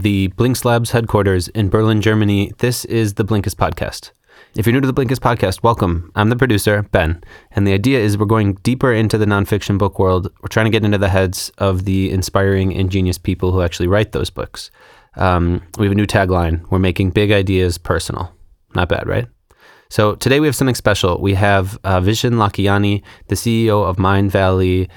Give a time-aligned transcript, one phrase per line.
[0.00, 2.52] the Blinks Labs headquarters in Berlin, Germany.
[2.58, 4.12] This is the Blinkist podcast.
[4.56, 6.10] If you're new to the Blinkist podcast, welcome.
[6.14, 9.98] I'm the producer, Ben, and the idea is we're going deeper into the nonfiction book
[9.98, 10.32] world.
[10.40, 14.12] We're trying to get into the heads of the inspiring, ingenious people who actually write
[14.12, 14.70] those books.
[15.16, 18.32] Um, we have a new tagline We're making big ideas personal.
[18.74, 19.26] Not bad, right?
[19.90, 21.20] So today we have something special.
[21.20, 24.88] We have uh, Vishen Lakhiani, the CEO of Mindvalley,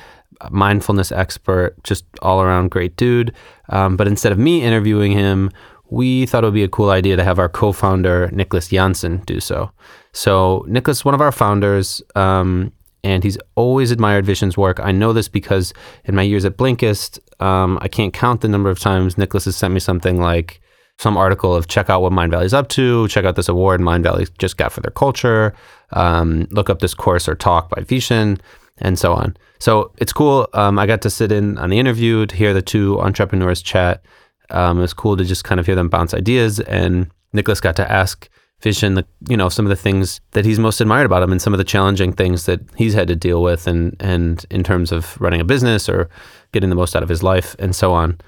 [0.52, 3.34] mindfulness expert, just all around great dude.
[3.70, 5.52] Um, but instead of me interviewing him,
[5.90, 9.40] we thought it would be a cool idea to have our co-founder Nicholas Jansen, do
[9.40, 9.72] so.
[10.12, 12.72] So Nicholas, one of our founders, um,
[13.04, 14.80] and he's always admired Vishen's work.
[14.80, 15.74] I know this because
[16.06, 19.56] in my years at Blinkist, um, I can't count the number of times Nicholas has
[19.56, 20.62] sent me something like
[21.00, 24.58] some article of check out what Mindvalley's up to, check out this award Mindvalley just
[24.58, 25.54] got for their culture,
[25.92, 28.40] um, look up this course or talk by Vishen,
[28.78, 29.36] and so on.
[29.60, 30.48] So it's cool.
[30.54, 34.04] Um, I got to sit in on the interview to hear the two entrepreneurs chat.
[34.50, 37.76] Um, it was cool to just kind of hear them bounce ideas, and Nicholas got
[37.78, 38.30] to ask
[38.62, 41.42] Vishen, the, you know, some of the things that he's most admired about him, and
[41.42, 44.92] some of the challenging things that he's had to deal with, and and in terms
[44.92, 46.10] of running a business or
[46.54, 48.20] getting the most out of his life, and so on.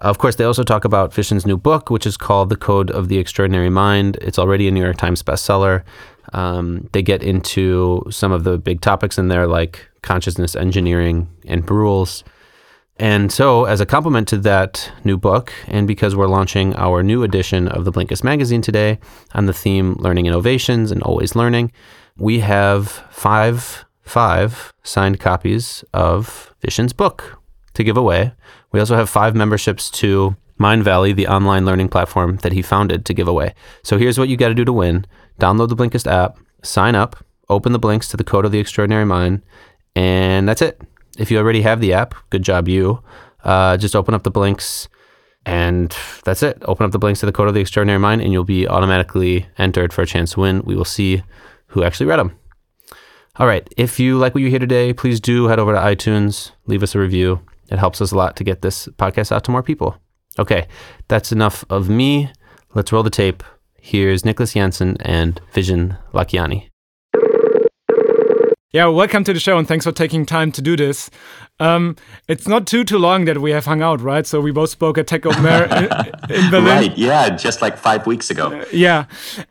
[0.00, 3.08] Of course, they also talk about Vishen's new book, which is called The Code of
[3.08, 4.16] the Extraordinary Mind.
[4.22, 5.82] It's already a New York Times bestseller.
[6.32, 11.66] Um, they get into some of the big topics in there, like consciousness engineering and
[11.66, 12.24] brules.
[12.96, 17.22] And so, as a compliment to that new book, and because we're launching our new
[17.22, 18.98] edition of the Blinkist magazine today
[19.34, 21.72] on the theme Learning Innovations and Always Learning,
[22.16, 27.39] we have five, five signed copies of Vishen's book
[27.74, 28.32] to give away.
[28.72, 33.14] We also have five memberships to Mindvalley, the online learning platform that he founded, to
[33.14, 33.54] give away.
[33.82, 35.06] So here's what you got to do to win
[35.38, 39.06] download the Blinkist app, sign up, open the blinks to the code of the extraordinary
[39.06, 39.42] mind,
[39.96, 40.80] and that's it.
[41.18, 43.02] If you already have the app, good job, you.
[43.42, 44.88] Uh, just open up the blinks,
[45.46, 45.94] and
[46.24, 46.62] that's it.
[46.66, 49.46] Open up the blinks to the code of the extraordinary mind, and you'll be automatically
[49.58, 50.62] entered for a chance to win.
[50.64, 51.22] We will see
[51.68, 52.36] who actually read them.
[53.36, 53.66] All right.
[53.76, 56.94] If you like what you hear today, please do head over to iTunes, leave us
[56.94, 57.40] a review.
[57.70, 59.96] It helps us a lot to get this podcast out to more people.
[60.38, 60.66] Okay,
[61.08, 62.30] that's enough of me.
[62.74, 63.42] Let's roll the tape.
[63.80, 66.68] Here's Niklas Jansen and Vishen Lakhiani.
[68.72, 71.10] Yeah, welcome to the show and thanks for taking time to do this.
[71.58, 71.96] Um,
[72.28, 74.24] it's not too too long that we have hung out, right?
[74.24, 75.64] So we both spoke at Tech Open Air
[76.28, 76.66] in, in Berlin.
[76.66, 78.60] Right, yeah, just like five weeks ago.
[78.60, 79.06] Uh, yeah,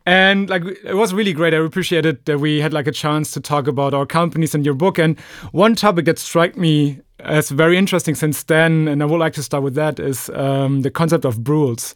[0.06, 1.54] and like it was really great.
[1.54, 4.74] I appreciated that we had like a chance to talk about our companies and your
[4.74, 4.98] book.
[4.98, 5.20] And
[5.52, 9.44] one topic that struck me as very interesting since then, and I would like to
[9.44, 11.96] start with that, is um, the concept of brules.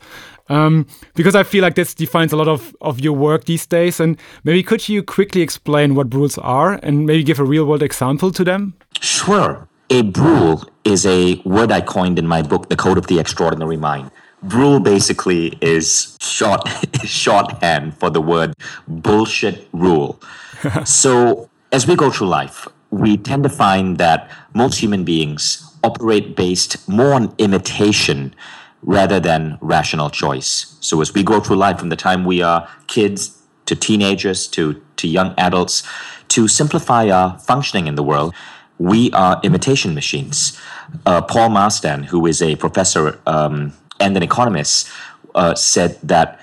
[0.49, 3.99] Um, because I feel like this defines a lot of, of your work these days.
[3.99, 7.81] And maybe could you quickly explain what brules are and maybe give a real world
[7.81, 8.73] example to them?
[8.99, 9.67] Sure.
[9.89, 13.77] A brule is a word I coined in my book, The Code of the Extraordinary
[13.77, 14.11] Mind.
[14.41, 16.67] Brule basically is short
[17.03, 18.53] shorthand for the word
[18.87, 20.19] bullshit rule.
[20.83, 26.35] so as we go through life, we tend to find that most human beings operate
[26.35, 28.33] based more on imitation
[28.83, 30.77] rather than rational choice.
[30.79, 34.81] So as we go through life from the time we are kids to teenagers to,
[34.97, 35.83] to young adults,
[36.29, 38.35] to simplify our functioning in the world,
[38.77, 40.59] we are imitation machines.
[41.05, 44.89] Uh, Paul Marsden, who is a professor um, and an economist,
[45.33, 46.39] uh, said that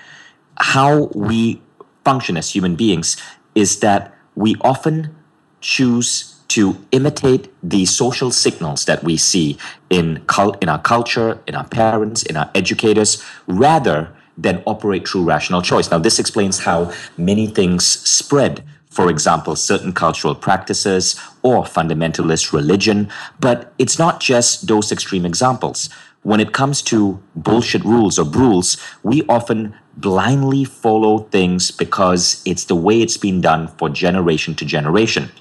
[0.57, 1.61] how we
[2.03, 3.15] function as human beings
[3.55, 5.15] is that we often
[5.61, 9.57] choose to imitate the social signals that we see
[9.89, 15.23] in cult in our culture, in our parents, in our educators, rather than operate through
[15.23, 15.89] rational choice.
[15.91, 18.63] Now, this explains how many things spread.
[18.89, 25.89] For example, certain cultural practices or fundamentalist religion, but it's not just those extreme examples.
[26.23, 32.65] When it comes to bullshit rules or brules, we often blindly follow things because it's
[32.65, 35.31] the way it's been done for generation to generation.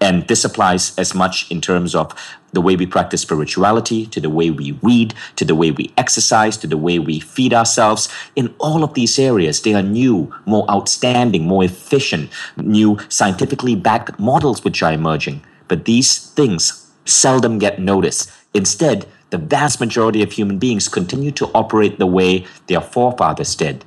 [0.00, 2.14] And this applies as much in terms of
[2.52, 6.56] the way we practice spirituality, to the way we read, to the way we exercise,
[6.56, 8.08] to the way we feed ourselves.
[8.36, 14.18] In all of these areas, they are new, more outstanding, more efficient, new scientifically backed
[14.18, 15.42] models which are emerging.
[15.68, 18.30] But these things seldom get noticed.
[18.54, 23.84] Instead, the vast majority of human beings continue to operate the way their forefathers did.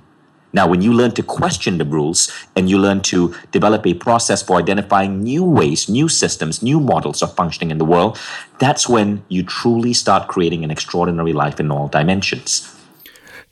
[0.54, 4.42] Now, when you learn to question the rules and you learn to develop a process
[4.42, 8.20] for identifying new ways, new systems, new models of functioning in the world,
[8.60, 12.76] that's when you truly start creating an extraordinary life in all dimensions.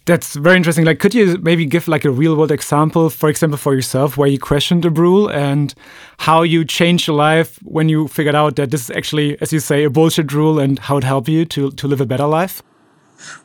[0.06, 0.86] That's very interesting.
[0.86, 4.28] Like, could you maybe give like a real world example, for example, for yourself, where
[4.28, 5.74] you questioned a rule and
[6.18, 9.60] how you changed your life when you figured out that this is actually, as you
[9.60, 12.64] say, a bullshit rule and how it helped you to, to live a better life?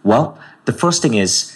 [0.04, 1.53] Well, the first thing is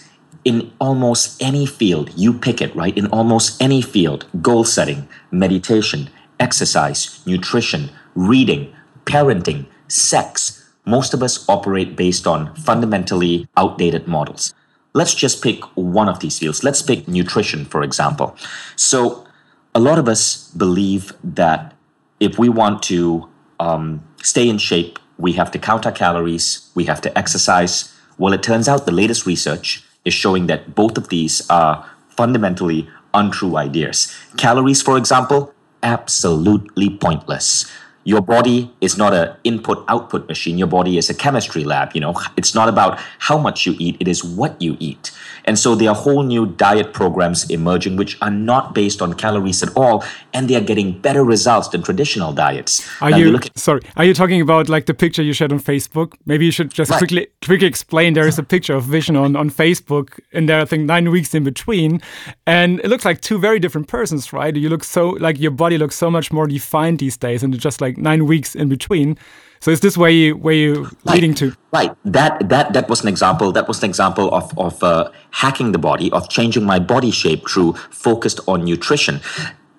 [0.48, 2.96] in almost any field, you pick it, right?
[2.96, 6.08] In almost any field, goal setting, meditation,
[6.40, 8.74] exercise, nutrition, reading,
[9.04, 14.54] parenting, sex, most of us operate based on fundamentally outdated models.
[14.94, 16.64] Let's just pick one of these fields.
[16.64, 18.34] Let's pick nutrition, for example.
[18.74, 19.26] So,
[19.74, 21.74] a lot of us believe that
[22.20, 23.28] if we want to
[23.60, 27.94] um, stay in shape, we have to count our calories, we have to exercise.
[28.16, 32.88] Well, it turns out the latest research is showing that both of these are fundamentally
[33.14, 34.12] untrue ideas.
[34.36, 37.70] Calories, for example, absolutely pointless
[38.08, 40.56] your body is not an input output machine.
[40.56, 42.14] Your body is a chemistry lab you know.
[42.38, 45.10] It's not about how much you eat it is what you eat.
[45.44, 49.62] And so there are whole new diet programs emerging which are not based on calories
[49.62, 52.72] at all and they are getting better results than traditional diets.
[53.02, 55.60] Are now you, you sorry are you talking about like the picture you shared on
[55.60, 56.14] facebook?
[56.24, 56.98] Maybe you should just right.
[56.98, 60.62] quickly quickly explain there is a picture of Vishen on on facebook and there are
[60.62, 62.00] i think nine weeks in between
[62.46, 64.56] and it looks like two very different persons right?
[64.56, 67.62] You look so like your body looks so much more defined these days and it's
[67.62, 69.18] just like nine weeks in between.
[69.60, 71.14] So is this where you where you right.
[71.14, 71.54] leading to?
[71.72, 71.92] Right.
[72.04, 73.52] That that that was an example.
[73.52, 77.48] That was an example of of uh, hacking the body, of changing my body shape
[77.48, 79.20] through focused on nutrition,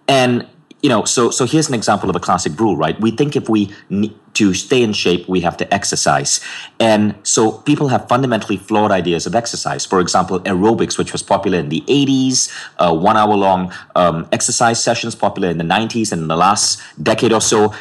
[0.08, 0.46] and
[0.82, 1.06] you know.
[1.06, 2.76] So so here's an example of a classic rule.
[2.76, 3.00] Right.
[3.00, 6.42] We think if we need to stay in shape, we have to exercise,
[6.80, 9.86] and so people have fundamentally flawed ideas of exercise.
[9.86, 14.84] For example, aerobics, which was popular in the 80s, uh, one hour long um, exercise
[14.84, 17.74] sessions, popular in the 90s, and in the last decade or so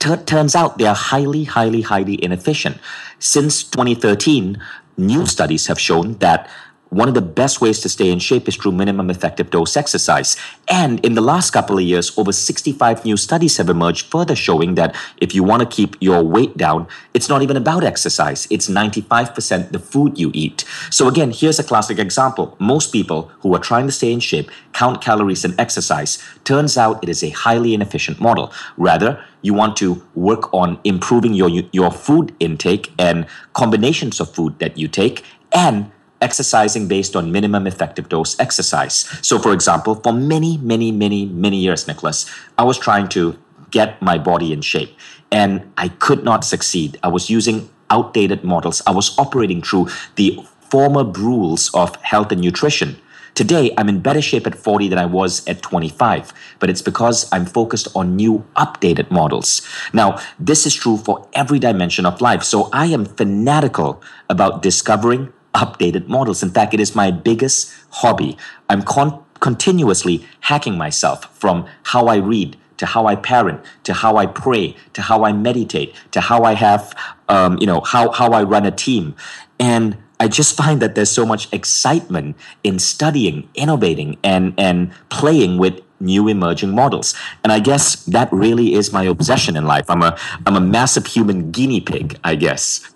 [0.00, 2.78] turns out they are highly, highly, highly inefficient.
[3.18, 4.60] Since 2013,
[4.96, 6.48] new studies have shown that
[6.94, 10.36] one of the best ways to stay in shape is through minimum effective dose exercise.
[10.68, 14.76] And in the last couple of years, over 65 new studies have emerged further showing
[14.76, 18.46] that if you want to keep your weight down, it's not even about exercise.
[18.48, 20.64] It's 95% the food you eat.
[20.90, 22.56] So again, here's a classic example.
[22.60, 26.22] Most people who are trying to stay in shape count calories and exercise.
[26.44, 28.52] Turns out it is a highly inefficient model.
[28.76, 34.58] Rather, you want to work on improving your your food intake and combinations of food
[34.58, 35.90] that you take and
[36.24, 38.96] exercising based on minimum effective dose exercise.
[39.22, 42.18] So, for example, for many, many, many, many years, Nicholas,
[42.58, 43.38] I was trying to
[43.70, 44.96] get my body in shape
[45.30, 46.98] and I could not succeed.
[47.02, 50.40] I was using outdated models, I was operating through the
[50.70, 52.96] former rules of health and nutrition.
[53.34, 57.28] Today, I'm in better shape at 40 than I was at 25, but it's because
[57.32, 59.60] I'm focused on new updated models.
[59.92, 62.44] Now, this is true for every dimension of life.
[62.44, 64.00] So I am fanatical
[64.30, 66.42] about discovering, updated models.
[66.42, 68.36] In fact, it is my biggest hobby.
[68.68, 74.16] I'm con- continuously hacking myself from how I read to how I parent, to how
[74.16, 76.94] I pray, to how I meditate, to how I have,
[77.28, 79.14] um, you know, how, how I run a team.
[79.60, 85.58] And I just find that there's so much excitement in studying, innovating, and, and playing
[85.58, 87.14] with new emerging models.
[87.42, 89.88] And I guess that really is my obsession in life.
[89.88, 92.93] I'm a, I'm a massive human guinea pig, I guess.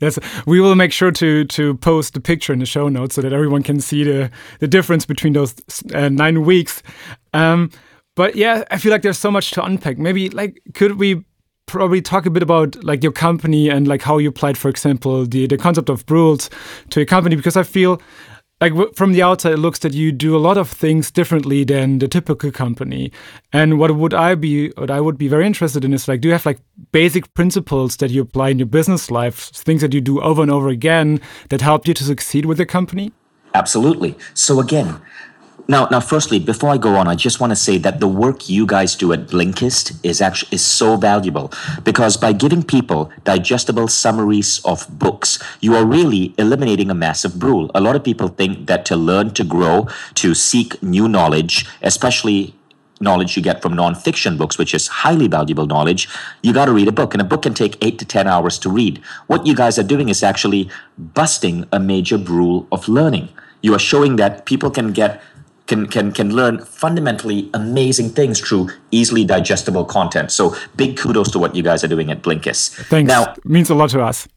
[0.00, 3.22] That's, we will make sure to to post the picture in the show notes so
[3.22, 4.30] that everyone can see the
[4.60, 5.54] the difference between those
[5.94, 6.82] uh, nine weeks.
[7.32, 7.70] Um,
[8.14, 9.98] but yeah, I feel like there's so much to unpack.
[9.98, 11.24] Maybe like could we
[11.66, 15.26] probably talk a bit about like your company and like how you applied, for example,
[15.26, 16.48] the the concept of brules
[16.90, 18.00] to your company because I feel
[18.60, 21.98] like from the outside it looks that you do a lot of things differently than
[21.98, 23.12] the typical company.
[23.52, 26.28] And what would i be what i would be very interested in is like do
[26.28, 26.60] you have like
[26.92, 30.50] basic principles that you apply in your business life things that you do over and
[30.50, 31.20] over again
[31.50, 33.12] that helped you to succeed with the company?
[33.54, 34.16] Absolutely.
[34.34, 35.00] So again
[35.68, 38.48] now, now, firstly, before I go on, I just want to say that the work
[38.48, 43.88] you guys do at Blinkist is actually is so valuable because by giving people digestible
[43.88, 47.70] summaries of books, you are really eliminating a massive rule.
[47.74, 52.54] A lot of people think that to learn, to grow, to seek new knowledge, especially
[53.00, 56.08] knowledge you get from nonfiction books, which is highly valuable knowledge,
[56.42, 57.12] you got to read a book.
[57.12, 58.98] And a book can take eight to 10 hours to read.
[59.26, 63.30] What you guys are doing is actually busting a major rule of learning.
[63.62, 65.20] You are showing that people can get
[65.66, 70.30] can can can learn fundamentally amazing things through easily digestible content.
[70.30, 72.74] So big kudos to what you guys are doing at Blinkist.
[72.86, 73.08] Thanks.
[73.08, 74.28] Now it means a lot to us.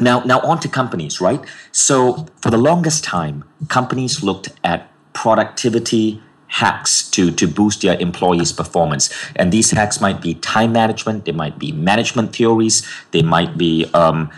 [0.00, 1.40] Now now on to companies, right?
[1.72, 8.52] So for the longest time, companies looked at productivity hacks to to boost their employees'
[8.52, 9.10] performance.
[9.36, 13.86] And these hacks might be time management, they might be management theories, they might be
[13.94, 14.30] um,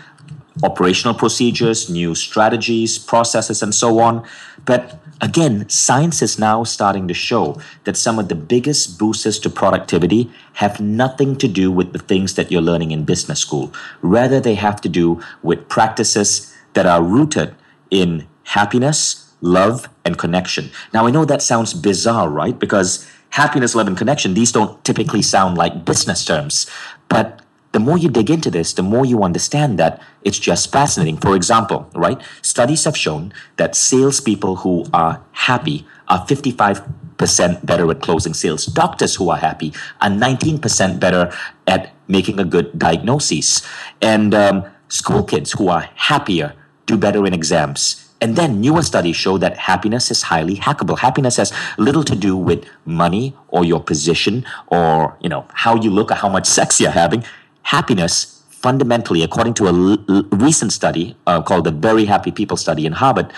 [0.63, 4.23] operational procedures, new strategies, processes, and so on.
[4.65, 9.49] But again, science is now starting to show that some of the biggest boosters to
[9.49, 13.73] productivity have nothing to do with the things that you're learning in business school.
[14.01, 17.55] Rather, they have to do with practices that are rooted
[17.89, 20.71] in happiness, love, and connection.
[20.93, 22.57] Now, I know that sounds bizarre, right?
[22.57, 26.69] Because happiness, love, and connection, these don't typically sound like business terms.
[27.09, 27.41] But
[27.71, 31.17] the more you dig into this, the more you understand that it's just fascinating.
[31.17, 32.21] For example, right?
[32.41, 38.65] Studies have shown that salespeople who are happy are 55% better at closing sales.
[38.65, 41.31] Doctors who are happy are 19% better
[41.65, 43.65] at making a good diagnosis.
[44.01, 46.53] And um, school kids who are happier
[46.85, 48.09] do better in exams.
[48.19, 50.99] And then newer studies show that happiness is highly hackable.
[50.99, 55.89] Happiness has little to do with money or your position or, you know, how you
[55.89, 57.23] look or how much sex you're having.
[57.71, 62.91] Happiness, fundamentally, according to a recent study uh, called the Very Happy People study in
[62.91, 63.31] Harvard,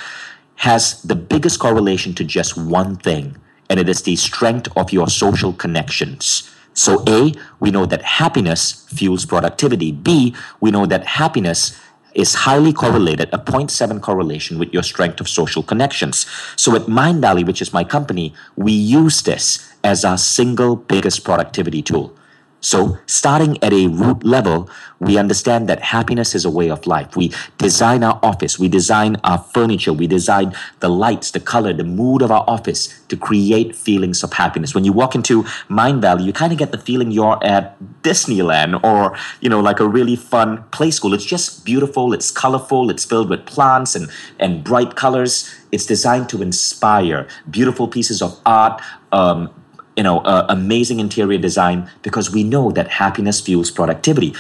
[0.56, 3.38] has the biggest correlation to just one thing,
[3.70, 6.50] and it is the strength of your social connections.
[6.74, 9.92] So, A, we know that happiness fuels productivity.
[9.92, 11.80] B, we know that happiness
[12.16, 16.26] is highly correlated, a 0.7 correlation with your strength of social connections.
[16.56, 21.84] So at Mindvalley, which is my company, we use this as our single biggest productivity
[21.84, 22.18] tool.
[22.64, 27.14] So, starting at a root level, we understand that happiness is a way of life.
[27.14, 31.84] We design our office, we design our furniture, we design the lights, the color, the
[31.84, 34.74] mood of our office to create feelings of happiness.
[34.74, 39.18] When you walk into Mindvalley, you kind of get the feeling you're at Disneyland or,
[39.42, 41.14] you know, like a really fun play school.
[41.14, 45.54] It's just beautiful, it's colorful, it's filled with plants and, and bright colors.
[45.74, 49.54] It's designed to inspire beautiful pieces of art, um,
[49.96, 54.34] you know, uh, amazing interior design because we know that happiness fuels productivity.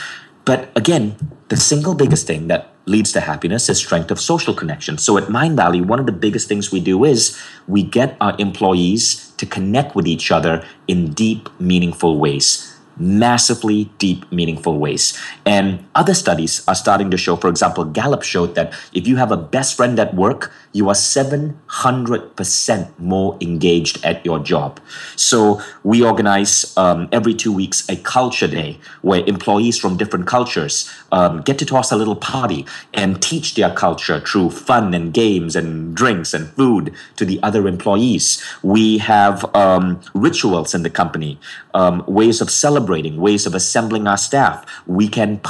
[0.45, 1.15] But again,
[1.49, 4.97] the single biggest thing that leads to happiness is strength of social connection.
[4.97, 9.31] So at Mindvalley, one of the biggest things we do is we get our employees
[9.37, 15.17] to connect with each other in deep, meaningful ways massively deep, meaningful ways.
[15.45, 19.31] And other studies are starting to show, for example, Gallup showed that if you have
[19.31, 24.79] a best friend at work, you are 700% more engaged at your job.
[25.15, 30.91] So we organize um, every two weeks a culture day where employees from different cultures
[31.11, 35.55] um, get to toss a little party and teach their culture through fun and games
[35.55, 38.43] and drinks and food to the other employees.
[38.63, 41.39] We have um, rituals in the company,
[41.75, 45.43] um, ways of celebrating, ways of assembling our staff, weekend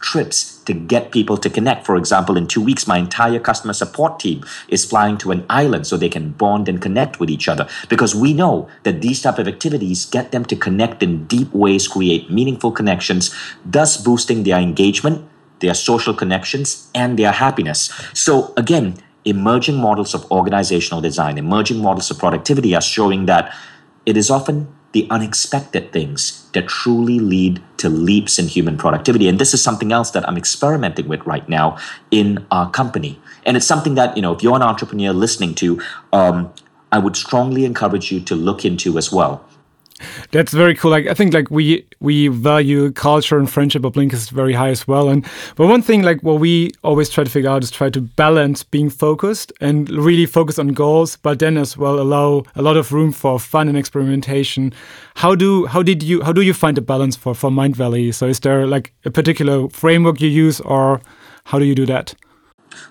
[0.00, 1.86] trips to get people to connect.
[1.86, 5.86] For example, in two weeks, my entire customer support team is flying to an island
[5.86, 9.38] so they can bond and connect with each other because we know that these type
[9.38, 14.58] of activities get them to connect in deep ways, create meaningful connections, thus boosting their
[14.58, 15.28] engagement,
[15.60, 17.90] their social connections, and their happiness.
[18.14, 23.54] So again, emerging models of organizational design, emerging models of productivity are showing that
[24.06, 29.28] it is often the unexpected things that truly lead to leaps in human productivity.
[29.28, 31.78] And this is something else that I'm experimenting with right now
[32.10, 33.20] in our company.
[33.46, 35.80] And it's something that, you know, if you're an entrepreneur listening to,
[36.12, 36.52] um,
[36.92, 39.44] I would strongly encourage you to look into as well.
[40.32, 40.90] That's very cool.
[40.90, 44.86] Like I think like we we value culture and friendship of Blinkist very high as
[44.86, 45.08] well.
[45.08, 45.24] And
[45.56, 48.62] but one thing like what we always try to figure out is try to balance
[48.62, 52.92] being focused and really focus on goals, but then as well allow a lot of
[52.92, 54.72] room for fun and experimentation.
[55.16, 58.14] How do how did you how do you find a balance for for Mindvalley?
[58.14, 61.00] So is there like a particular framework you use, or
[61.44, 62.14] how do you do that?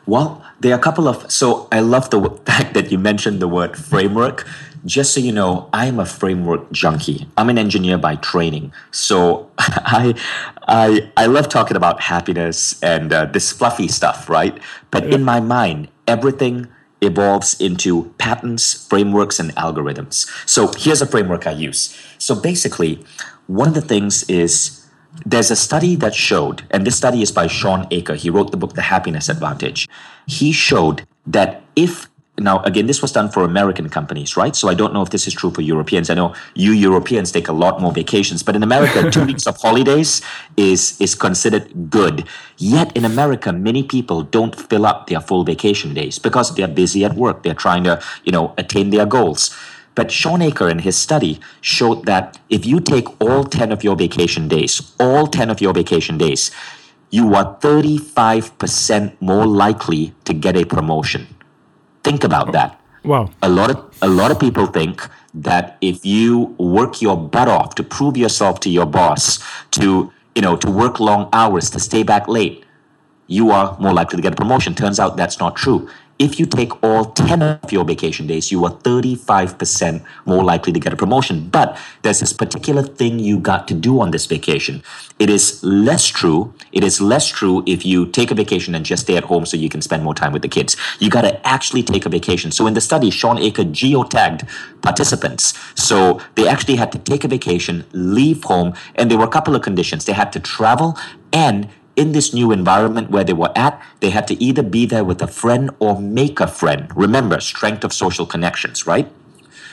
[0.06, 1.32] Well, there are a couple of.
[1.32, 4.48] So I love the fact that you mentioned the word framework
[4.86, 7.28] just so you know, I'm a framework junkie.
[7.38, 10.16] I'm an engineer by training, so I
[10.68, 14.58] I I love talking about happiness and uh, this fluffy stuff, right?
[14.92, 16.68] But in my mind, everything
[17.02, 20.28] evolves into patterns, frameworks, and algorithms.
[20.48, 21.96] So here's a framework I use.
[22.18, 23.06] So basically,
[23.48, 24.86] one of the things is
[25.26, 28.16] there's a study that showed, and this study is by Shawn Achor.
[28.16, 29.88] He wrote the book The Happiness Advantage.
[30.28, 32.10] He showed that if
[32.40, 34.56] now, again, this was done for American companies, right?
[34.56, 36.10] So I don't know if this is true for Europeans.
[36.10, 39.58] I know you Europeans take a lot more vacations, but in America, two weeks of
[39.58, 40.22] holidays
[40.58, 42.26] is is considered good.
[42.58, 47.06] Yet in America, many people don't fill up their full vacation days because they're busy
[47.06, 47.44] at work.
[47.44, 49.56] They're trying to, you know, attain their goals.
[49.96, 53.98] But Shawn Achor in his study showed that if you take all 10 of your
[53.98, 56.52] vacation days, all 10 of your vacation days,
[57.10, 61.28] you are 35% more likely to get a promotion.
[62.10, 62.82] Think about oh, that.
[63.04, 63.30] Wow.
[63.44, 67.76] A lot of a lot of people think that if you work your butt off
[67.76, 69.38] to prove yourself to your boss,
[69.78, 72.66] to you know, to work long hours, to stay back late,
[73.28, 74.74] you are more likely to get a promotion.
[74.74, 75.88] Turns out that's not true.
[76.20, 80.80] If you take all 10 of your vacation days, you are 35% more likely to
[80.80, 81.48] get a promotion.
[81.48, 84.84] But there's this particular thing you got to do on this vacation.
[85.18, 86.54] It is less true.
[86.74, 89.56] It is less true if you take a vacation and just stay at home so
[89.56, 90.76] you can spend more time with the kids.
[91.00, 92.52] You got to actually take a vacation.
[92.52, 94.48] So in the study, Shawn Achor geotagged
[94.82, 95.58] participants.
[95.76, 99.56] So they actually had to take a vacation, leave home, and there were a couple
[99.56, 100.04] of conditions.
[100.04, 100.98] They had to travel
[101.32, 101.70] and
[102.00, 105.22] in this new environment where they were at, they had to either be there with
[105.22, 106.88] a friend or make a friend.
[106.96, 109.12] Remember, strength of social connections, right?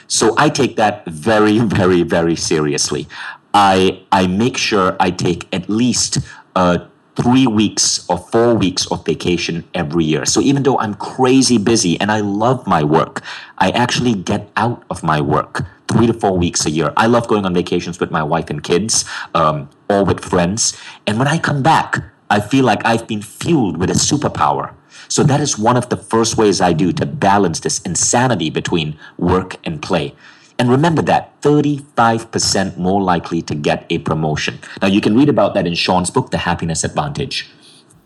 [0.08, 3.06] So I take that very, very, very seriously.
[3.54, 6.18] I I make sure I take at least
[6.54, 6.78] uh,
[7.14, 10.26] three weeks or four weeks of vacation every year.
[10.26, 13.22] So even though I'm crazy busy and I love my work,
[13.56, 16.92] I actually get out of my work three to four weeks a year.
[16.96, 19.04] I love going on vacations with my wife and kids,
[19.34, 20.76] um, or with friends.
[21.06, 24.74] And when I come back, I feel like I've been fueled with a superpower.
[25.08, 28.98] So that is one of the first ways I do to balance this insanity between
[29.16, 30.14] work and play.
[30.58, 34.58] And remember that 35% more likely to get a promotion.
[34.80, 37.50] Now, you can read about that in Shawn's book, The Happiness Advantage.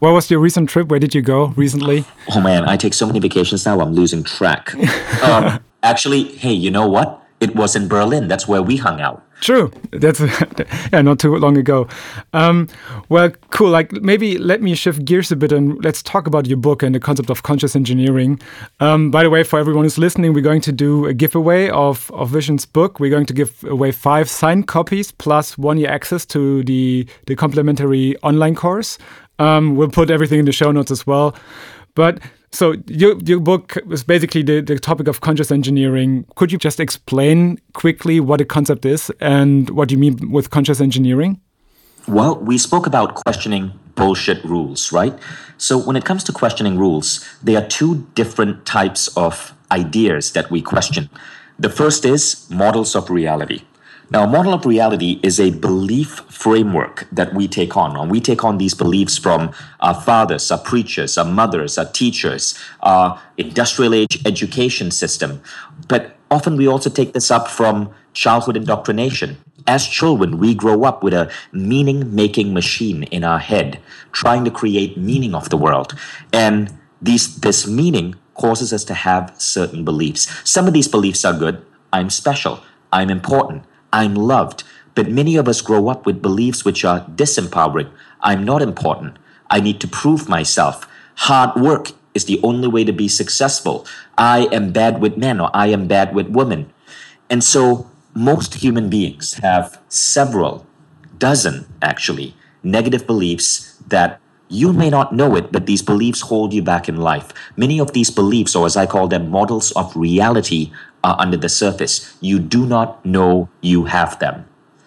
[0.00, 0.88] What was your recent trip?
[0.88, 2.04] Where did you go recently?
[2.34, 4.74] Oh man, I take so many vacations now, I'm losing track.
[5.22, 7.22] um, actually, hey, you know what?
[7.38, 8.26] It was in Berlin.
[8.26, 9.22] That's where we hung out.
[9.40, 9.72] True.
[9.92, 10.20] That's
[10.92, 11.88] yeah, not too long ago.
[12.34, 12.68] Um,
[13.08, 13.70] well, cool.
[13.70, 16.94] Like maybe let me shift gears a bit and let's talk about your book and
[16.94, 18.38] the concept of conscious engineering.
[18.80, 22.10] Um, by the way, for everyone who's listening, we're going to do a giveaway of
[22.12, 23.00] of Vishen's book.
[23.00, 27.34] We're going to give away five signed copies plus one year access to the the
[27.34, 28.98] complimentary online course.
[29.38, 31.34] Um, we'll put everything in the show notes as well.
[31.94, 32.20] But
[32.52, 36.26] so your your book is basically the, the topic of conscious engineering.
[36.34, 40.80] Could you just explain quickly what a concept is and what you mean with conscious
[40.80, 41.40] engineering?
[42.08, 45.16] Well, we spoke about questioning bullshit rules, right?
[45.58, 50.50] So when it comes to questioning rules, there are two different types of ideas that
[50.50, 51.10] we question.
[51.58, 53.62] The first is models of reality.
[54.12, 57.96] Now, a model of reality is a belief framework that we take on.
[57.96, 62.58] And we take on these beliefs from our fathers, our preachers, our mothers, our teachers,
[62.80, 65.40] our industrial age education system.
[65.86, 69.36] But often we also take this up from childhood indoctrination.
[69.68, 73.78] As children, we grow up with a meaning making machine in our head,
[74.10, 75.96] trying to create meaning of the world.
[76.32, 80.26] And these, this meaning causes us to have certain beliefs.
[80.42, 81.64] Some of these beliefs are good.
[81.92, 82.64] I'm special.
[82.92, 83.64] I'm important.
[83.92, 84.64] I'm loved.
[84.94, 87.90] But many of us grow up with beliefs which are disempowering.
[88.20, 89.16] I'm not important.
[89.48, 90.86] I need to prove myself.
[91.16, 93.86] Hard work is the only way to be successful.
[94.18, 96.72] I am bad with men or I am bad with women.
[97.28, 100.66] And so most human beings have several,
[101.18, 106.60] dozen actually, negative beliefs that you may not know it, but these beliefs hold you
[106.60, 107.32] back in life.
[107.56, 111.48] Many of these beliefs, or as I call them, models of reality, are under the
[111.48, 112.16] surface.
[112.20, 114.46] You do not know you have them.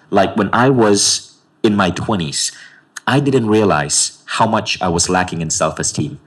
[0.09, 2.55] Like when I was in my 20s,
[3.07, 6.19] I didn't realize how much I was lacking in self esteem.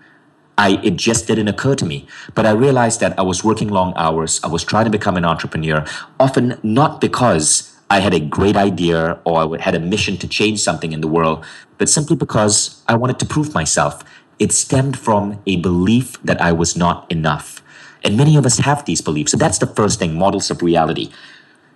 [0.59, 2.07] I, it just didn't occur to me.
[2.35, 4.41] But I realized that I was working long hours.
[4.43, 5.85] I was trying to become an entrepreneur,
[6.19, 10.61] often not because I had a great idea or I had a mission to change
[10.61, 11.45] something in the world,
[11.79, 14.03] but simply because I wanted to prove myself.
[14.39, 17.63] It stemmed from a belief that I was not enough.
[18.07, 19.33] And many of us have these beliefs.
[19.33, 21.11] So that's the first thing models of reality.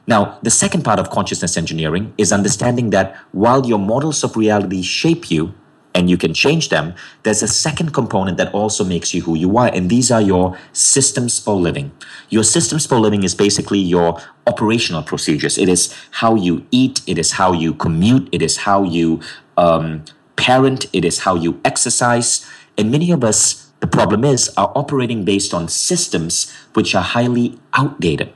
[0.07, 4.83] Now, the second part of consciousness engineering is understanding that while your models of reality
[4.83, 5.55] shape you
[5.93, 9.59] and you can change them, there's a second component that also makes you who you
[9.59, 11.91] are, and these are your systems for living.
[12.29, 15.59] Your systems for living is basically your operational procedures.
[15.59, 19.21] It is how you eat, it is how you commute, it is how you
[19.57, 20.05] um,
[20.37, 22.47] parent, it is how you exercise.
[22.79, 28.33] And many of us problem is, are operating based on systems which are highly outdated.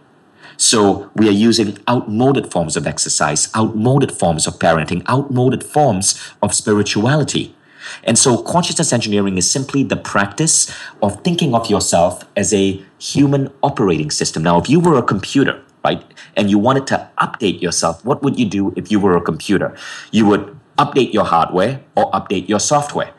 [0.56, 6.54] So we are using outmoded forms of exercise, outmoded forms of parenting, outmoded forms of
[6.54, 7.56] spirituality.
[8.02, 13.52] And so consciousness engineering is simply the practice of thinking of yourself as a human
[13.62, 14.42] operating system.
[14.42, 16.02] Now, if you were a computer, right,
[16.36, 19.76] and you wanted to update yourself, what would you do if you were a computer?
[20.12, 23.12] You would update your hardware or update your software.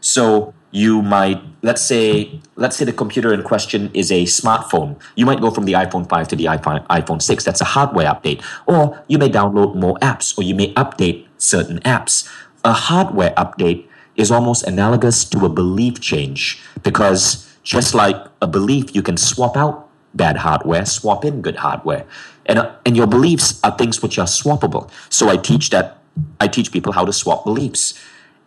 [0.00, 4.98] So you might let's say let's say the computer in question is a smartphone.
[5.14, 8.06] You might go from the iphone 5 to the iphone, iphone 6 that's a hardware
[8.06, 8.42] update.
[8.66, 12.28] Or you may download more apps or you may update certain apps.
[12.64, 18.94] A hardware update is almost analogous to a belief change because just like a belief
[18.94, 22.06] you can swap out bad hardware swap in good hardware.
[22.46, 24.90] And, uh, and your beliefs are things which are swappable.
[25.10, 25.98] So i teach that
[26.40, 27.98] i teach people how to swap beliefs.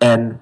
[0.02, 0.40] And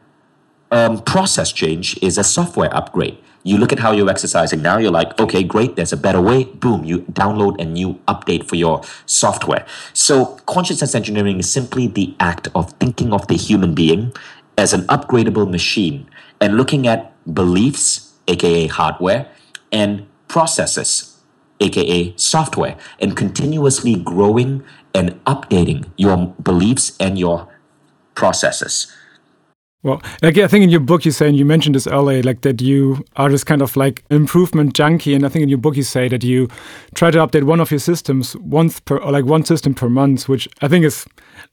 [0.73, 3.17] um, process change is a software upgrade.
[3.43, 6.45] You look at how you're exercising now, you're like, okay, great, there's a better way.
[6.45, 9.65] Boom, you download a new update for your software.
[9.93, 14.13] So, consciousness engineering is simply the act of thinking of the human being
[14.57, 16.09] as an upgradable machine
[16.41, 19.27] and looking at beliefs, aka hardware,
[19.71, 21.19] and processes,
[21.59, 24.63] aka software, and continuously growing
[24.95, 27.47] and updating your beliefs and your
[28.15, 28.91] processes.
[29.83, 32.41] Well, like I think in your book you say, and you mentioned this earlier, like
[32.41, 35.75] that you are this kind of like improvement junkie, and I think in your book
[35.75, 36.47] you say that you
[36.95, 40.47] try to update one of your systems once per, like one system per month, which
[40.61, 41.05] I think is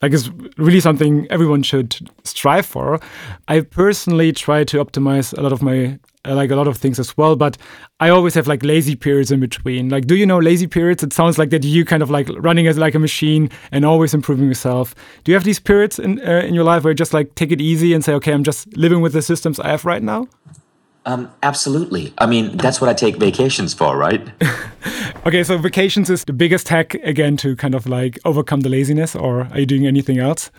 [0.02, 3.00] like is really something everyone should strive for.
[3.48, 7.16] I personally try to optimize a lot of my like a lot of things as
[7.16, 7.56] well, but
[7.98, 9.88] I always have like lazy periods in between.
[9.88, 11.02] Like, do you know lazy periods?
[11.02, 14.12] It sounds like that you kind of like running as like a machine and always
[14.12, 14.94] improving yourself.
[15.24, 17.52] Do you have these periods in uh, in your life where you just like take
[17.52, 20.28] it easy and say, okay, I'm just living with the systems I have right now?
[21.06, 22.12] Um, absolutely.
[22.18, 24.28] I mean, that's what I take vacations for, right?
[25.26, 29.16] okay, so vacations is the biggest hack again to kind of like overcome the laziness,
[29.16, 30.50] or are you doing anything else?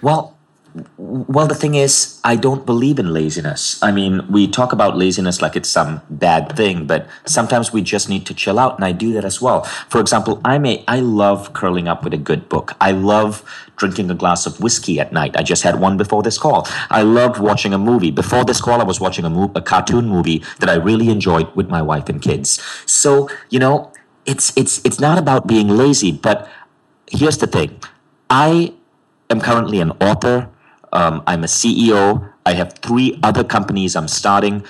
[0.00, 0.36] Well,
[0.96, 3.82] well, the thing is, I don't believe in laziness.
[3.82, 8.08] I mean, we talk about laziness like it's some bad thing, but sometimes we just
[8.08, 9.64] need to chill out, and I do that as well.
[9.88, 12.72] For example, I may I love curling up with a good book.
[12.80, 13.44] I love
[13.76, 15.36] drinking a glass of whiskey at night.
[15.36, 16.66] I just had one before this call.
[16.88, 18.10] I love watching a movie.
[18.10, 21.54] Before this call, I was watching a, mo- a cartoon movie that I really enjoyed
[21.54, 22.62] with my wife and kids.
[22.86, 23.92] So you know,
[24.24, 26.48] it's it's it's not about being lazy, but
[27.10, 27.78] here's the thing.
[28.30, 28.72] I
[29.28, 30.48] am currently an author.
[30.92, 32.32] Um, I'm a CEO.
[32.44, 34.64] I have three other companies I'm starting.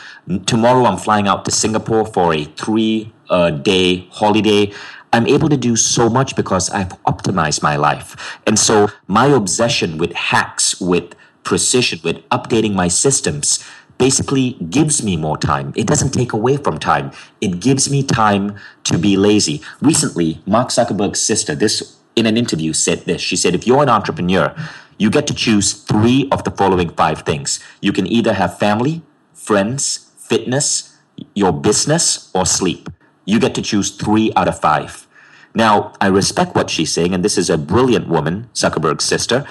[0.47, 4.73] Tomorrow, I'm flying out to Singapore for a three uh, day holiday.
[5.13, 8.39] I'm able to do so much because I've optimized my life.
[8.47, 13.65] And so, my obsession with hacks, with precision, with updating my systems,
[13.99, 15.73] basically gives me more time.
[15.77, 17.13] It doesn't take away from time.
[17.41, 19.61] It gives me time to be lazy.
[19.81, 23.21] Recently, Mark Zuckerberg's sister, this in an interview said this.
[23.23, 24.55] She said, if you're an entrepreneur,
[24.99, 27.61] you get to choose three of the following five things.
[27.81, 29.03] You can either have family,
[29.33, 30.97] friends, fitness,
[31.35, 32.89] your business, or sleep.
[33.25, 35.07] You get to choose three out of five.
[35.55, 39.47] Now, I respect what she's saying, and this is a brilliant woman, Zuckerberg's sister,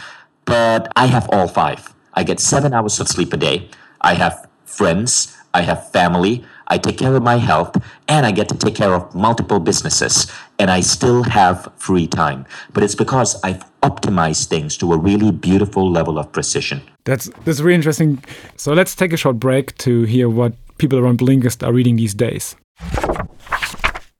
[0.46, 1.94] but I have all five.
[2.14, 3.70] I get seven hours of sleep a day.
[4.02, 5.38] I have friends.
[5.54, 6.44] I have family.
[6.72, 7.76] I take care of my health
[8.08, 12.46] and I get to take care of multiple businesses and I still have free time.
[12.74, 16.82] But it's because I've optimized things to a really beautiful level of precision.
[17.04, 18.24] That's that's really interesting.
[18.56, 22.14] So let's take a short break to hear what people around Blinkist are reading these
[22.14, 22.56] days.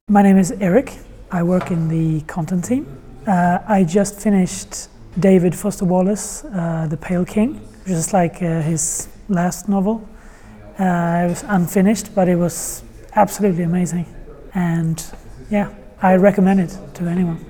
[0.08, 0.92] My name is Eric.
[1.30, 2.84] I work in the content team.
[3.26, 4.88] Uh, I just finished
[5.18, 10.06] David Foster Wallace, uh, The Pale King, which is like uh, his last novel.
[10.78, 12.82] Uh, it was unfinished, but it was
[13.14, 14.06] absolutely amazing.
[14.54, 15.04] And
[15.50, 17.44] yeah, I recommend it to anyone.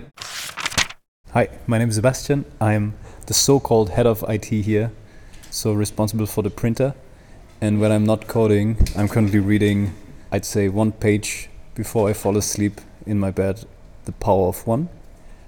[1.33, 2.45] Hi, my name is Sebastian.
[2.61, 2.95] I'm
[3.27, 4.91] the so called head of IT here,
[5.51, 6.95] so responsible for the printer.
[7.61, 9.95] And when I'm not coding, I'm currently reading,
[10.33, 13.65] I'd say, one page before I fall asleep in my bed
[14.05, 14.89] The Power of One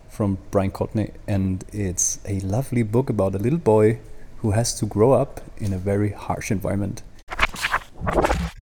[0.09, 1.11] from Bryce Courtenay.
[1.27, 3.99] And it's a lovely book about a little boy
[4.39, 7.03] who has to grow up in a very harsh environment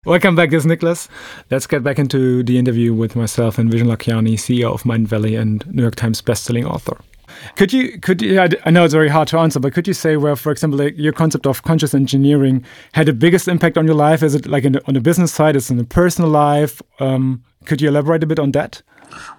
[0.04, 1.08] Welcome back, this is Nicholas.
[1.50, 5.64] Let's get back into the interview with myself and Vishen Lakhiani, CEO of Mindvalley and
[5.72, 6.96] New York Times bestselling author.
[7.56, 10.16] Could you, could you, I know it's very hard to answer, but could you say
[10.16, 13.94] where, for example, like your concept of conscious engineering had the biggest impact on your
[13.94, 14.22] life?
[14.22, 15.56] Is it like the, on the business side?
[15.56, 16.82] Is it in the personal life?
[17.00, 18.82] Um, could you elaborate a bit on that?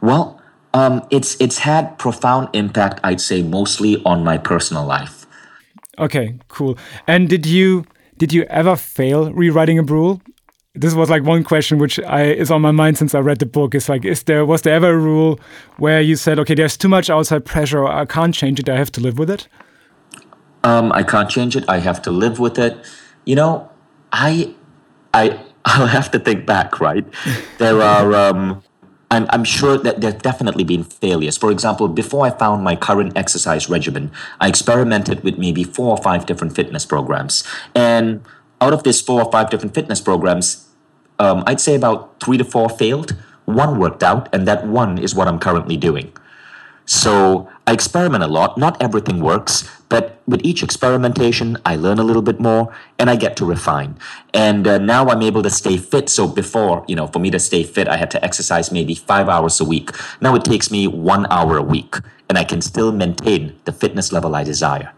[0.02, 0.42] Well,
[0.74, 3.00] um, it's it's had profound impact.
[3.04, 5.26] I'd say mostly on my personal life.
[6.00, 6.78] Okay, cool.
[7.08, 7.86] And did you
[8.24, 10.22] did you ever fail rewriting a rule?
[10.76, 13.46] This was like one question which I, is on my mind since I read the
[13.46, 13.76] book.
[13.76, 15.42] Is like, is there was there ever a rule
[15.76, 18.94] where you said, okay, there's too much outside pressure, I can't change it, I have
[18.94, 19.50] to live with it?
[20.64, 21.66] Um, I can't change it.
[21.68, 22.78] I have to live with it.
[23.26, 23.70] You know,
[24.14, 24.56] I,
[25.14, 26.80] I, I'll have to think back.
[26.80, 27.06] Right,
[27.58, 28.64] there are um,
[29.14, 31.38] I'm, I'm sure that there have definitely been failures.
[31.38, 36.02] For example, before I found my current exercise regimen, I experimented with maybe four or
[36.02, 37.44] five different fitness programs.
[37.76, 38.26] And
[38.60, 40.68] out of these four or five different fitness programs,
[41.20, 43.16] um, I'd say about three to four failed.
[43.46, 46.12] One worked out, and that one is what I'm currently doing.
[46.86, 48.58] So I experiment a lot.
[48.58, 53.16] Not everything works, but with each experimentation, I learn a little bit more and I
[53.16, 53.98] get to refine.
[54.34, 56.10] And uh, now I'm able to stay fit.
[56.10, 59.30] So before, you know, for me to stay fit, I had to exercise maybe five
[59.30, 59.92] hours a week.
[60.20, 61.96] Now it takes me one hour a week
[62.28, 64.92] and I can still maintain the fitness level I desire.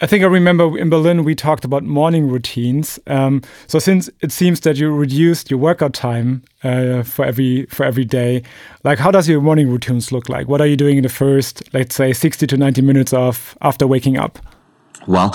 [0.00, 3.00] I think I remember in Berlin we talked about morning routines.
[3.08, 7.84] Um, so since it seems that you reduced your workout time uh, for every for
[7.84, 8.42] every day,
[8.84, 10.46] like how does your morning routines look like?
[10.46, 13.86] What are you doing in the first, let's say, sixty to ninety minutes of after
[13.86, 14.38] waking up?
[15.08, 15.34] Well,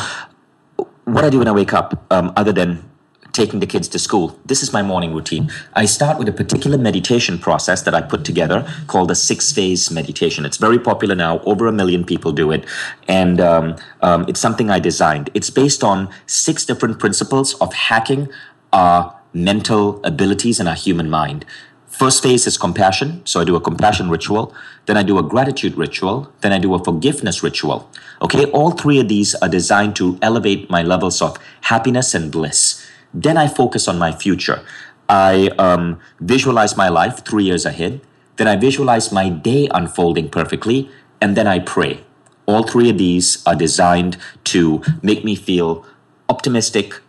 [1.03, 2.89] what I do when I wake up, um, other than
[3.33, 4.39] taking the kids to school.
[4.45, 5.51] This is my morning routine.
[5.73, 9.89] I start with a particular meditation process that I put together called the six phase
[9.91, 10.45] meditation.
[10.45, 11.39] It's very popular now.
[11.39, 12.65] Over a million people do it.
[13.07, 15.31] And um, um, it's something I designed.
[15.33, 18.29] It's based on six different principles of hacking
[18.71, 21.43] our mental abilities and our human mind.
[21.87, 23.25] First phase is compassion.
[23.25, 24.53] So I do a compassion ritual.
[24.85, 26.31] Then I do a gratitude ritual.
[26.41, 27.89] Then I do a forgiveness ritual.
[28.21, 28.45] Okay.
[28.45, 32.83] All three of these are designed to elevate my levels of happiness and bliss.
[33.13, 34.63] Then I focus on my future.
[35.07, 38.01] I um, visualize my life three years ahead.
[38.37, 40.89] Then I visualize my day unfolding perfectly.
[41.21, 42.03] And then I pray.
[42.45, 45.85] All three of these are designed to make me feel
[46.27, 46.99] optimistic,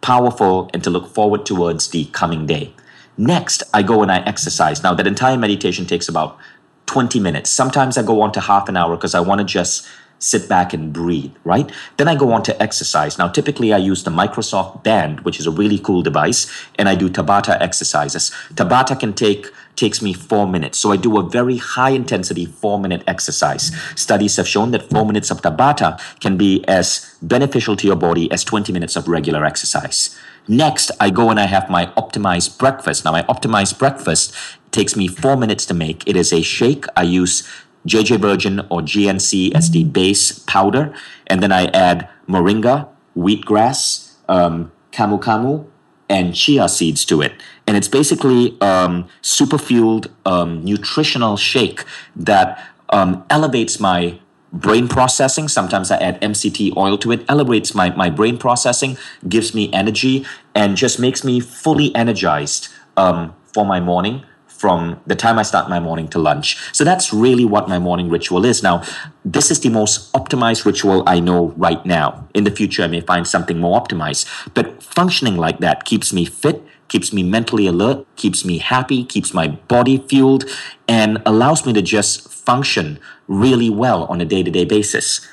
[0.00, 2.74] powerful, and to look forward towards the coming day.
[3.16, 4.82] Next, I go and I exercise.
[4.82, 6.38] Now, that entire meditation takes about
[6.86, 7.50] 20 minutes.
[7.50, 9.86] Sometimes I go on to half an hour because I want to just
[10.22, 11.70] sit back and breathe, right?
[11.96, 13.18] Then I go on to exercise.
[13.18, 16.94] Now, typically I use the Microsoft Band, which is a really cool device, and I
[16.94, 18.30] do Tabata exercises.
[18.54, 20.78] Tabata can take takes me four minutes.
[20.78, 23.72] So I do a very high intensity four minute exercise.
[23.96, 28.30] Studies have shown that four minutes of Tabata can be as beneficial to your body
[28.30, 30.16] as 20 minutes of regular exercise.
[30.48, 33.04] Next, I go and I have my optimized breakfast.
[33.04, 34.34] Now, my optimized breakfast
[34.72, 36.06] takes me four minutes to make.
[36.06, 36.86] It is a shake.
[36.96, 37.48] I use
[37.86, 40.94] JJ Virgin or GNC as the base powder.
[41.26, 45.66] And then I add moringa, wheatgrass, um, camu camu,
[46.08, 47.32] and chia seeds to it.
[47.66, 54.18] And it's basically um, super fueled um, nutritional shake that um, elevates my
[54.52, 55.48] brain processing.
[55.48, 60.26] Sometimes I add MCT oil to it, elevates my, my brain processing, gives me energy,
[60.54, 64.24] and just makes me fully energized um, for my morning
[64.62, 66.56] from the time I start my morning to lunch.
[66.72, 68.62] So that's really what my morning ritual is.
[68.62, 68.84] Now,
[69.24, 72.28] this is the most optimized ritual I know right now.
[72.32, 74.24] In the future, I may find something more optimized.
[74.54, 79.34] But functioning like that keeps me fit, keeps me mentally alert, keeps me happy, keeps
[79.34, 80.44] my body fueled,
[80.86, 85.26] and allows me to just function really well on a day to day basis.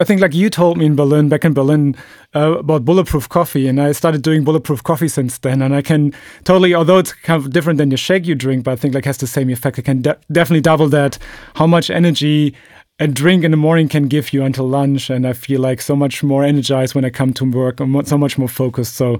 [0.00, 1.94] I think, like you told me in Berlin, back in Berlin,
[2.34, 5.60] uh, about bulletproof coffee, and I started doing bulletproof coffee since then.
[5.60, 8.72] And I can totally, although it's kind of different than the shake you drink, but
[8.72, 9.78] I think like has the same effect.
[9.78, 11.18] I can de definitely double that.
[11.54, 12.54] How much energy
[12.98, 15.94] a drink in the morning can give you until lunch, and I feel like so
[15.94, 17.80] much more energized when I come to work.
[17.80, 18.94] I'm so much more focused.
[18.94, 19.18] So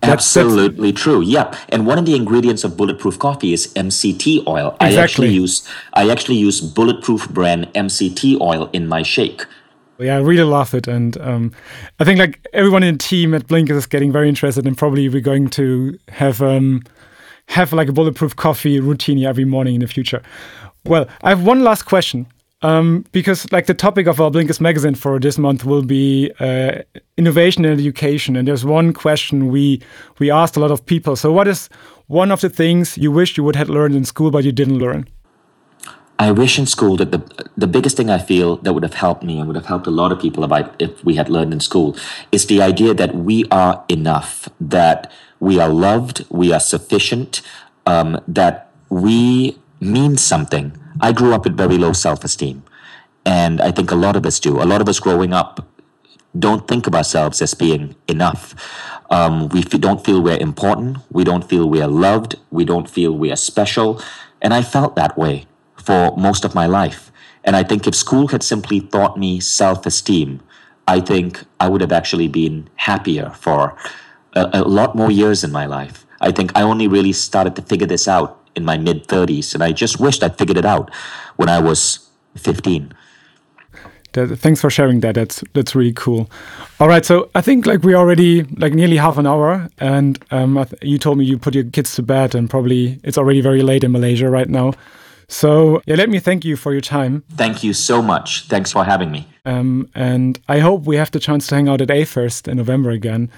[0.00, 1.22] that's, absolutely that's, true.
[1.22, 1.56] Yep.
[1.68, 4.76] And one of the ingredients of bulletproof coffee is MCT oil.
[4.80, 4.96] Exactly.
[4.96, 9.44] I actually use I actually use bulletproof brand MCT oil in my shake
[9.98, 11.52] yeah, I really love it, and um,
[12.00, 15.08] I think like everyone in the team at Blinkist is getting very interested, and probably
[15.08, 16.82] we're going to have um,
[17.48, 20.22] have like a bulletproof coffee routine every morning in the future.
[20.84, 22.26] Well, I have one last question
[22.62, 26.82] um, because like the topic of our Blinkist magazine for this month will be uh,
[27.16, 29.82] innovation and education, and there's one question we
[30.18, 31.14] we asked a lot of people.
[31.14, 31.68] So, what is
[32.06, 34.78] one of the things you wish you would have learned in school but you didn't
[34.78, 35.06] learn?
[36.18, 37.22] I wish in school that the
[37.56, 39.90] the biggest thing I feel that would have helped me and would have helped a
[39.90, 41.96] lot of people about if we had learned in school
[42.30, 47.42] is the idea that we are enough, that we are loved, we are sufficient,
[47.86, 50.76] um, that we mean something.
[51.00, 52.62] I grew up with very low self esteem,
[53.26, 54.62] and I think a lot of us do.
[54.62, 55.66] A lot of us growing up
[56.38, 58.54] don't think of ourselves as being enough.
[59.10, 60.98] Um, we f- don't feel we're important.
[61.10, 62.36] We don't feel we are loved.
[62.50, 64.00] We don't feel we are special.
[64.42, 65.46] And I felt that way
[65.84, 67.10] for most of my life.
[67.44, 70.40] And I think if school had simply taught me self esteem,
[70.88, 73.76] I think I would have actually been happier for
[74.34, 76.06] a, a, lot more years in my life.
[76.20, 79.62] I think I only really started to figure this out in my mid 30s, and
[79.62, 80.90] I just wished I'd figured it out
[81.36, 82.92] when I was 15.
[84.12, 85.14] thanks for sharing that.
[85.14, 86.30] That's that's really cool.
[86.80, 90.64] All right, so I think like we already like nearly half an hour, and um,
[90.82, 93.84] you told me you put your kids to bed, and probably it's already very late
[93.84, 94.72] in Malaysia right now.
[95.28, 97.24] So, yeah, let me thank you for your time.
[97.32, 98.46] Thank you so much.
[98.48, 99.26] Thanks for having me.
[99.44, 102.90] Um, and I hope we have the chance to hang out at A-Fest in November
[102.90, 103.30] again.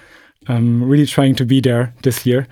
[0.48, 2.46] I'm really trying to be there this year.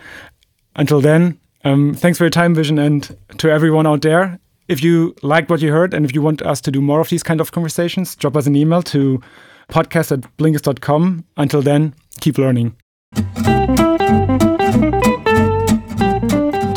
[0.77, 4.39] Until then, um, thanks for your time, Vishen, and to everyone out there.
[4.67, 7.11] If you liked what you heard and if you want us to do more of
[7.11, 9.21] these kind of conversations, drop us an email to
[9.69, 11.25] podcast at blinkist.com.
[11.37, 12.75] Until then, keep learning.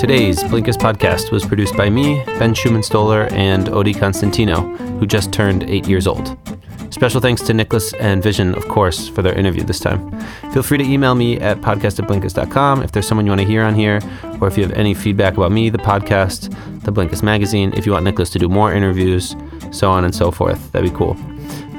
[0.07, 4.61] Today's Blinkist podcast was produced by me, Ben Schumann Stoller, and Odie Constantino,
[4.99, 6.37] who just turned eight years old.
[6.91, 10.17] Special thanks to Nicholas and Vishen, of course, for their interview this time.
[10.53, 13.63] Feel free to email me at podcast at if there's someone you want to hear
[13.63, 13.99] on here,
[14.39, 17.91] or if you have any feedback about me, the podcast, the Blinkist magazine, if you
[17.91, 19.35] want Nicholas to do more interviews,
[19.71, 20.71] so on and so forth.
[20.71, 21.17] That'd be cool.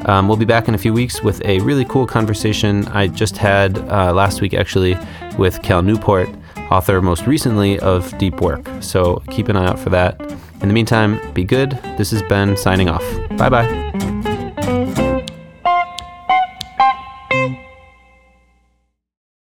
[0.04, 3.38] Um, we'll be back in a few weeks with a really cool conversation I just
[3.38, 4.98] had uh, last week, actually,
[5.38, 6.28] with Cal Newport,
[6.70, 8.68] author most recently of Deep Work.
[8.81, 10.20] So keep an eye out for that.
[10.61, 11.72] In the meantime, be good.
[11.96, 13.04] This is Ben signing off.
[13.37, 14.27] Bye bye.